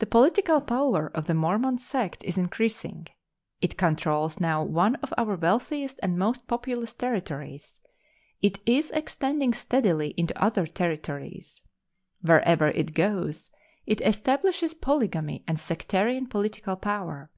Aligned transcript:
The 0.00 0.06
political 0.06 0.60
power 0.60 1.12
of 1.14 1.28
the 1.28 1.32
Mormon 1.32 1.78
sect 1.78 2.24
is 2.24 2.36
increasing. 2.36 3.06
It 3.60 3.76
controls 3.76 4.40
now 4.40 4.64
one 4.64 4.96
of 4.96 5.14
our 5.16 5.36
wealthiest 5.36 6.00
and 6.02 6.18
most 6.18 6.48
populous 6.48 6.92
Territories. 6.92 7.78
It 8.42 8.58
is 8.66 8.90
extending 8.90 9.54
steadily 9.54 10.12
into 10.16 10.36
other 10.42 10.66
Territories. 10.66 11.62
Wherever 12.20 12.66
it 12.66 12.94
goes 12.94 13.50
it 13.86 14.00
establishes 14.00 14.74
polygamy 14.74 15.44
and 15.46 15.60
sectarian 15.60 16.26
political 16.26 16.74
power. 16.74 17.30